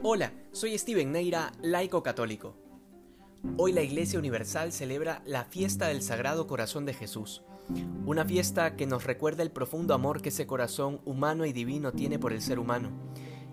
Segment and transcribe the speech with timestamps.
[0.00, 2.54] Hola, soy Steven Neira, laico católico.
[3.56, 7.42] Hoy la Iglesia Universal celebra la fiesta del Sagrado Corazón de Jesús,
[8.06, 12.20] una fiesta que nos recuerda el profundo amor que ese corazón humano y divino tiene
[12.20, 12.90] por el ser humano.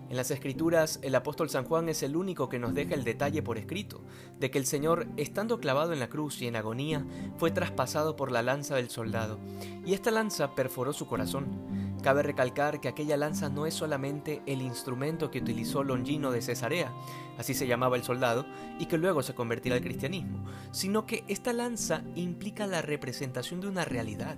[0.08, 3.42] En las Escrituras, el apóstol San Juan es el único que nos deja el detalle
[3.42, 4.02] por escrito,
[4.38, 7.04] de que el Señor, estando clavado en la cruz y en agonía,
[7.38, 9.40] fue traspasado por la lanza del soldado,
[9.84, 11.75] y esta lanza perforó su corazón.
[12.06, 16.92] Cabe recalcar que aquella lanza no es solamente el instrumento que utilizó Longino de Cesarea,
[17.36, 18.46] así se llamaba el soldado,
[18.78, 23.66] y que luego se convertirá al cristianismo, sino que esta lanza implica la representación de
[23.66, 24.36] una realidad,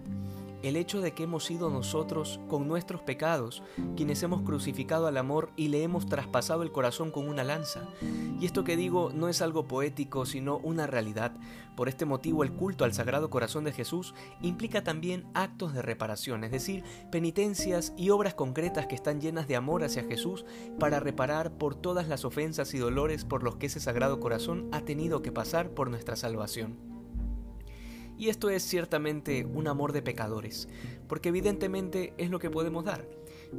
[0.63, 3.63] el hecho de que hemos sido nosotros, con nuestros pecados,
[3.97, 7.89] quienes hemos crucificado al amor y le hemos traspasado el corazón con una lanza.
[8.41, 11.33] Y esto que digo no es algo poético, sino una realidad.
[11.77, 16.43] Por este motivo el culto al Sagrado Corazón de Jesús implica también actos de reparación,
[16.43, 20.45] es decir, penitencias y obras concretas que están llenas de amor hacia Jesús
[20.81, 24.81] para reparar por todas las ofensas y dolores por los que ese Sagrado Corazón ha
[24.81, 26.88] tenido que pasar por nuestra salvación.
[28.19, 30.69] Y esto es ciertamente un amor de pecadores,
[31.07, 33.09] porque evidentemente es lo que podemos dar,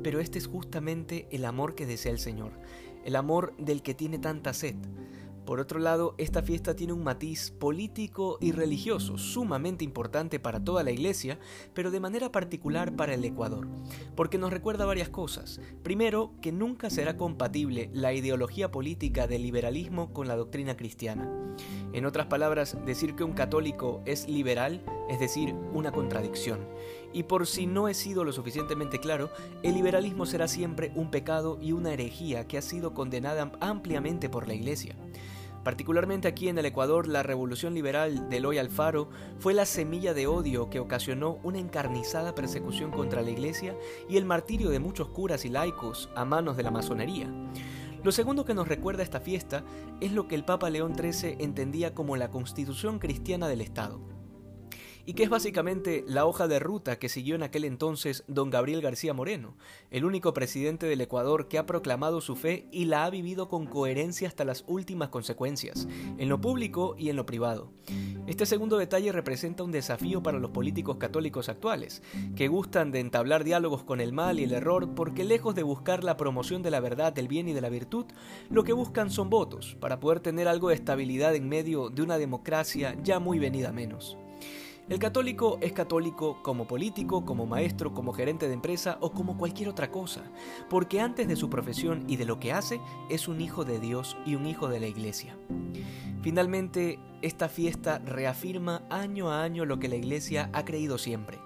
[0.04, 2.52] pero este es justamente el amor que desea el Señor,
[3.06, 4.76] el amor del que tiene tanta sed.
[5.50, 10.84] Por otro lado, esta fiesta tiene un matiz político y religioso sumamente importante para toda
[10.84, 11.40] la iglesia,
[11.74, 13.68] pero de manera particular para el Ecuador,
[14.16, 15.60] porque nos recuerda varias cosas.
[15.82, 21.28] Primero, que nunca será compatible la ideología política del liberalismo con la doctrina cristiana.
[21.94, 26.60] En otras palabras, decir que un católico es liberal es decir, una contradicción.
[27.12, 29.32] Y por si no he sido lo suficientemente claro,
[29.64, 34.48] el liberalismo será siempre un pecado y una herejía que ha sido condenada ampliamente por
[34.48, 34.96] la Iglesia.
[35.64, 40.26] Particularmente aquí en el Ecuador, la revolución liberal de Eloy Alfaro fue la semilla de
[40.26, 43.76] odio que ocasionó una encarnizada persecución contra la Iglesia
[44.10, 47.30] y el martirio de muchos curas y laicos a manos de la masonería.
[48.04, 49.66] Lo segundo que nos recuerda esta fiesta
[50.00, 54.19] es lo que el Papa León XIII entendía como la constitución cristiana del Estado
[55.10, 58.80] y que es básicamente la hoja de ruta que siguió en aquel entonces don Gabriel
[58.80, 59.56] García Moreno,
[59.90, 63.66] el único presidente del Ecuador que ha proclamado su fe y la ha vivido con
[63.66, 65.88] coherencia hasta las últimas consecuencias,
[66.20, 67.72] en lo público y en lo privado.
[68.28, 72.04] Este segundo detalle representa un desafío para los políticos católicos actuales,
[72.36, 76.04] que gustan de entablar diálogos con el mal y el error porque lejos de buscar
[76.04, 78.06] la promoción de la verdad, del bien y de la virtud,
[78.52, 82.20] lo que buscan son votos para poder tener algo de estabilidad en medio de una
[82.20, 84.16] democracia ya muy venida menos.
[84.90, 89.70] El católico es católico como político, como maestro, como gerente de empresa o como cualquier
[89.70, 90.24] otra cosa,
[90.68, 94.18] porque antes de su profesión y de lo que hace, es un hijo de Dios
[94.26, 95.38] y un hijo de la iglesia.
[96.24, 101.38] Finalmente, esta fiesta reafirma año a año lo que la iglesia ha creído siempre,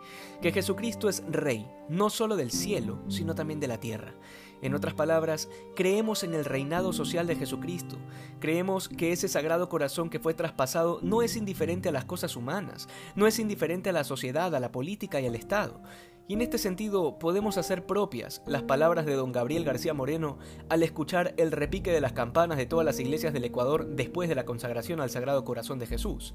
[0.41, 4.13] que Jesucristo es rey, no solo del cielo, sino también de la tierra,
[4.63, 7.97] en otras palabras, creemos en el reinado social de Jesucristo.
[8.39, 12.87] Creemos que ese sagrado corazón que fue traspasado no es indiferente a las cosas humanas,
[13.15, 15.81] no es indiferente a la sociedad, a la política y al Estado.
[16.25, 20.37] Y en este sentido podemos hacer propias las palabras de don Gabriel García Moreno
[20.69, 24.35] al escuchar el repique de las campanas de todas las iglesias del Ecuador después de
[24.35, 26.33] la consagración al Sagrado Corazón de Jesús.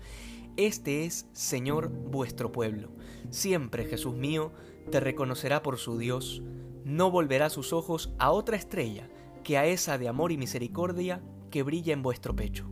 [0.58, 2.90] Este es, Señor, vuestro pueblo.
[3.30, 4.52] Siempre, Jesús mío,
[4.90, 6.42] te reconocerá por su Dios
[6.88, 9.10] no volverá sus ojos a otra estrella
[9.44, 12.66] que a esa de amor y misericordia que brilla en vuestro pecho.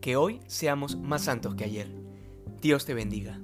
[0.00, 1.94] Que hoy seamos más santos que ayer.
[2.62, 3.38] Dios te bendiga.